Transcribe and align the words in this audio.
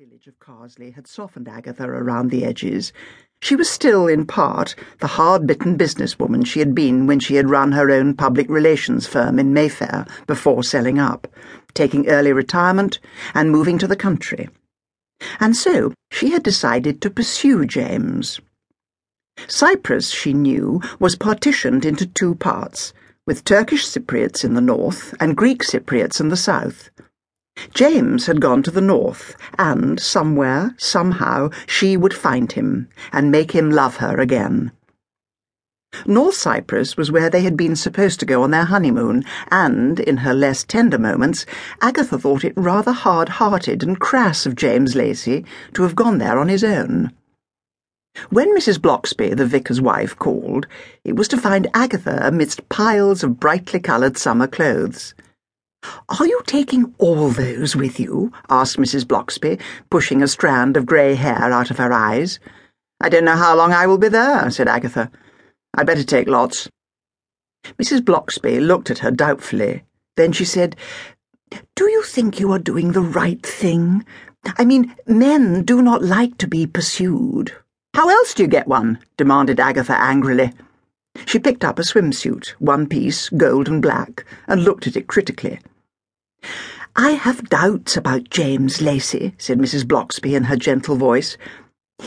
village 0.00 0.26
of 0.28 0.38
Carsely 0.38 0.94
had 0.94 1.06
softened 1.06 1.46
Agatha 1.46 1.84
around 1.84 2.30
the 2.30 2.42
edges. 2.42 2.90
She 3.42 3.54
was 3.54 3.68
still, 3.68 4.06
in 4.06 4.24
part, 4.24 4.74
the 5.00 5.06
hard 5.06 5.46
bitten 5.46 5.76
businesswoman 5.76 6.46
she 6.46 6.60
had 6.60 6.74
been 6.74 7.06
when 7.06 7.20
she 7.20 7.34
had 7.34 7.50
run 7.50 7.72
her 7.72 7.90
own 7.90 8.14
public 8.14 8.48
relations 8.48 9.06
firm 9.06 9.38
in 9.38 9.52
Mayfair 9.52 10.06
before 10.26 10.64
selling 10.64 10.98
up, 10.98 11.28
taking 11.74 12.08
early 12.08 12.32
retirement, 12.32 12.98
and 13.34 13.50
moving 13.50 13.76
to 13.76 13.86
the 13.86 13.94
country. 13.94 14.48
And 15.38 15.54
so 15.54 15.92
she 16.10 16.30
had 16.30 16.44
decided 16.44 17.02
to 17.02 17.10
pursue 17.10 17.66
James. 17.66 18.40
Cyprus, 19.48 20.08
she 20.08 20.32
knew, 20.32 20.80
was 20.98 21.14
partitioned 21.14 21.84
into 21.84 22.06
two 22.06 22.36
parts, 22.36 22.94
with 23.26 23.44
Turkish 23.44 23.86
Cypriots 23.86 24.46
in 24.46 24.54
the 24.54 24.62
north 24.62 25.14
and 25.20 25.36
Greek 25.36 25.62
Cypriots 25.62 26.20
in 26.20 26.30
the 26.30 26.38
south. 26.38 26.88
James 27.74 28.26
had 28.26 28.40
gone 28.40 28.62
to 28.62 28.70
the 28.70 28.80
north, 28.80 29.36
and 29.58 30.00
somewhere, 30.00 30.74
somehow, 30.78 31.50
she 31.66 31.96
would 31.96 32.14
find 32.14 32.52
him 32.52 32.88
and 33.12 33.30
make 33.30 33.52
him 33.52 33.70
love 33.70 33.96
her 33.96 34.18
again. 34.18 34.72
North 36.06 36.36
Cyprus 36.36 36.96
was 36.96 37.10
where 37.10 37.28
they 37.28 37.42
had 37.42 37.56
been 37.56 37.74
supposed 37.74 38.20
to 38.20 38.26
go 38.26 38.42
on 38.44 38.52
their 38.52 38.66
honeymoon, 38.66 39.24
and, 39.50 39.98
in 39.98 40.18
her 40.18 40.32
less 40.32 40.62
tender 40.62 40.98
moments, 40.98 41.44
Agatha 41.80 42.18
thought 42.18 42.44
it 42.44 42.52
rather 42.56 42.92
hard 42.92 43.28
hearted 43.28 43.82
and 43.82 43.98
crass 43.98 44.46
of 44.46 44.54
James 44.54 44.94
Lacey 44.94 45.44
to 45.74 45.82
have 45.82 45.96
gone 45.96 46.18
there 46.18 46.38
on 46.38 46.48
his 46.48 46.62
own. 46.62 47.12
When 48.28 48.56
Mrs. 48.56 48.78
Bloxby, 48.78 49.34
the 49.34 49.46
vicar's 49.46 49.80
wife, 49.80 50.16
called, 50.16 50.66
it 51.04 51.16
was 51.16 51.28
to 51.28 51.36
find 51.36 51.66
Agatha 51.74 52.20
amidst 52.22 52.68
piles 52.68 53.24
of 53.24 53.40
brightly 53.40 53.80
coloured 53.80 54.16
summer 54.16 54.46
clothes. 54.46 55.14
Are 56.20 56.26
you 56.26 56.42
taking 56.44 56.94
all 56.98 57.30
those 57.30 57.74
with 57.74 57.98
you? 57.98 58.32
asked 58.50 58.76
Mrs. 58.76 59.04
Bloxby, 59.04 59.58
pushing 59.88 60.22
a 60.22 60.28
strand 60.28 60.76
of 60.76 60.84
grey 60.84 61.14
hair 61.14 61.52
out 61.52 61.70
of 61.70 61.78
her 61.78 61.92
eyes. 61.92 62.38
I 63.00 63.08
don't 63.08 63.24
know 63.24 63.36
how 63.36 63.56
long 63.56 63.72
I 63.72 63.86
will 63.86 63.96
be 63.96 64.08
there, 64.08 64.50
said 64.50 64.68
Agatha. 64.68 65.10
I'd 65.74 65.86
better 65.86 66.04
take 66.04 66.28
lots. 66.28 66.68
Mrs. 67.80 68.00
Bloxby 68.00 68.60
looked 68.60 68.90
at 68.90 68.98
her 68.98 69.10
doubtfully. 69.10 69.84
Then 70.16 70.32
she 70.32 70.44
said, 70.44 70.76
Do 71.76 71.88
you 71.88 72.02
think 72.02 72.38
you 72.38 72.52
are 72.52 72.58
doing 72.58 72.92
the 72.92 73.00
right 73.00 73.40
thing? 73.44 74.04
I 74.58 74.64
mean, 74.64 74.94
men 75.06 75.62
do 75.62 75.80
not 75.80 76.02
like 76.02 76.36
to 76.38 76.46
be 76.46 76.66
pursued. 76.66 77.54
How 77.94 78.08
else 78.08 78.34
do 78.34 78.42
you 78.42 78.48
get 78.48 78.68
one? 78.68 78.98
demanded 79.16 79.60
Agatha 79.60 79.98
angrily. 79.98 80.52
She 81.26 81.38
picked 81.38 81.64
up 81.64 81.78
a 81.78 81.82
swimsuit, 81.82 82.48
one 82.58 82.86
piece, 82.86 83.28
gold 83.30 83.68
and 83.68 83.80
black, 83.80 84.24
and 84.46 84.62
looked 84.64 84.86
at 84.86 84.96
it 84.96 85.06
critically. 85.06 85.60
I 87.02 87.12
have 87.12 87.48
doubts 87.48 87.96
about 87.96 88.28
James 88.28 88.82
Lacey, 88.82 89.32
said 89.38 89.58
Mrs. 89.58 89.84
Bloxby 89.84 90.34
in 90.34 90.44
her 90.44 90.56
gentle 90.56 90.96
voice. 90.96 91.38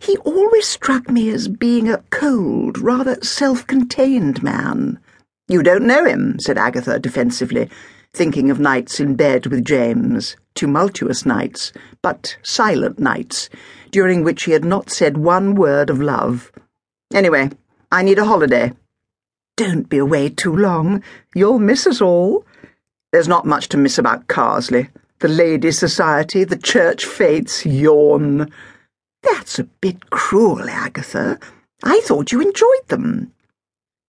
He 0.00 0.16
always 0.18 0.68
struck 0.68 1.10
me 1.10 1.28
as 1.30 1.48
being 1.48 1.90
a 1.90 2.04
cold, 2.10 2.78
rather 2.78 3.20
self 3.20 3.66
contained 3.66 4.44
man. 4.44 5.00
You 5.48 5.64
don't 5.64 5.88
know 5.88 6.04
him, 6.04 6.38
said 6.38 6.56
Agatha 6.56 7.00
defensively, 7.00 7.68
thinking 8.12 8.48
of 8.48 8.60
nights 8.60 9.00
in 9.00 9.16
bed 9.16 9.46
with 9.46 9.64
James, 9.64 10.36
tumultuous 10.54 11.26
nights, 11.26 11.72
but 12.00 12.36
silent 12.44 13.00
nights, 13.00 13.50
during 13.90 14.22
which 14.22 14.44
he 14.44 14.52
had 14.52 14.64
not 14.64 14.88
said 14.88 15.16
one 15.16 15.56
word 15.56 15.90
of 15.90 16.00
love. 16.00 16.52
Anyway, 17.12 17.50
I 17.90 18.04
need 18.04 18.20
a 18.20 18.24
holiday. 18.24 18.72
Don't 19.56 19.88
be 19.88 19.98
away 19.98 20.28
too 20.28 20.54
long. 20.54 21.02
You'll 21.34 21.58
miss 21.58 21.88
us 21.88 22.00
all. 22.00 22.45
There's 23.16 23.26
not 23.26 23.46
much 23.46 23.70
to 23.70 23.78
miss 23.78 23.96
about 23.96 24.26
Carsely. 24.26 24.90
The 25.20 25.28
Ladies' 25.28 25.78
Society, 25.78 26.44
the 26.44 26.58
church 26.58 27.06
fetes, 27.06 27.64
yawn. 27.64 28.52
That's 29.22 29.58
a 29.58 29.64
bit 29.64 30.10
cruel, 30.10 30.68
Agatha. 30.68 31.38
I 31.82 32.02
thought 32.04 32.30
you 32.30 32.42
enjoyed 32.42 32.88
them. 32.88 33.32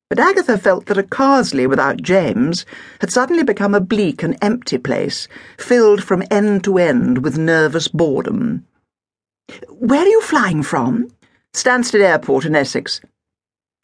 But 0.09 0.19
Agatha 0.19 0.57
felt 0.57 0.87
that 0.87 0.97
a 0.97 1.03
Carsely 1.03 1.69
without 1.69 2.01
James 2.01 2.65
had 2.99 3.09
suddenly 3.09 3.43
become 3.43 3.73
a 3.73 3.79
bleak 3.79 4.23
and 4.23 4.37
empty 4.41 4.77
place, 4.77 5.29
filled 5.57 6.03
from 6.03 6.23
end 6.29 6.65
to 6.65 6.77
end 6.77 7.19
with 7.19 7.37
nervous 7.37 7.87
boredom. 7.87 8.65
Where 9.69 10.01
are 10.01 10.05
you 10.05 10.21
flying 10.21 10.63
from? 10.63 11.07
Stansted 11.53 12.01
Airport 12.01 12.43
in 12.43 12.57
Essex. 12.57 12.99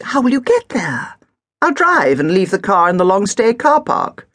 How 0.02 0.20
will 0.20 0.32
you 0.32 0.42
get 0.42 0.68
there? 0.68 1.16
I'll 1.62 1.72
drive 1.72 2.20
and 2.20 2.34
leave 2.34 2.52
the 2.52 2.60
car 2.60 2.90
in 2.90 2.98
the 2.98 3.06
long 3.06 3.26
stay 3.26 3.54
car 3.54 3.82
park. 3.82 4.28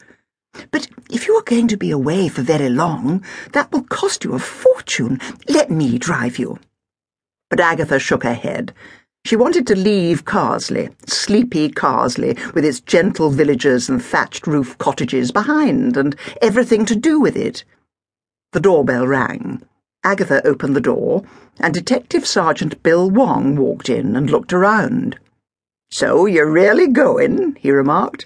But 0.71 0.87
if 1.09 1.27
you 1.27 1.35
are 1.35 1.43
going 1.43 1.67
to 1.69 1.77
be 1.77 1.91
away 1.91 2.27
for 2.29 2.41
very 2.41 2.69
long, 2.69 3.23
that 3.53 3.71
will 3.71 3.83
cost 3.83 4.23
you 4.23 4.33
a 4.33 4.39
fortune. 4.39 5.19
Let 5.47 5.71
me 5.71 5.97
drive 5.97 6.37
you. 6.37 6.59
But 7.49 7.59
Agatha 7.59 7.99
shook 7.99 8.23
her 8.23 8.33
head. 8.33 8.73
She 9.25 9.35
wanted 9.35 9.67
to 9.67 9.75
leave 9.75 10.25
Carsely, 10.25 10.93
sleepy 11.07 11.69
Carsely, 11.69 12.37
with 12.53 12.63
its 12.63 12.79
gentle 12.79 13.29
villagers 13.29 13.89
and 13.89 14.03
thatched 14.03 14.47
roof 14.47 14.77
cottages 14.77 15.31
behind, 15.31 15.97
and 15.97 16.15
everything 16.41 16.85
to 16.85 16.95
do 16.95 17.19
with 17.19 17.35
it. 17.35 17.63
The 18.53 18.59
doorbell 18.59 19.05
rang. 19.05 19.61
Agatha 20.03 20.45
opened 20.47 20.75
the 20.75 20.81
door, 20.81 21.23
and 21.59 21.73
Detective 21.73 22.25
Sergeant 22.25 22.81
Bill 22.81 23.09
Wong 23.09 23.57
walked 23.57 23.89
in 23.89 24.15
and 24.15 24.29
looked 24.29 24.53
around. 24.53 25.19
So 25.91 26.25
you're 26.25 26.49
really 26.49 26.87
going? 26.87 27.55
he 27.59 27.71
remarked. 27.71 28.25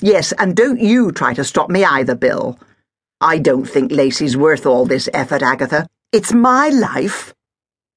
Yes, 0.00 0.32
and 0.32 0.56
don't 0.56 0.80
you 0.80 1.12
try 1.12 1.34
to 1.34 1.44
stop 1.44 1.70
me 1.70 1.84
either, 1.84 2.14
Bill. 2.14 2.58
I 3.20 3.38
don't 3.38 3.64
think 3.64 3.92
Lacey's 3.92 4.36
worth 4.36 4.66
all 4.66 4.86
this 4.86 5.08
effort, 5.14 5.42
Agatha. 5.42 5.86
It's 6.12 6.32
my 6.32 6.68
life. 6.68 7.32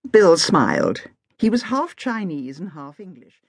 Bill 0.09 0.37
smiled. 0.37 1.01
He 1.37 1.49
was 1.49 1.63
half 1.63 1.95
Chinese 1.95 2.59
and 2.59 2.71
half 2.71 2.99
English. 2.99 3.41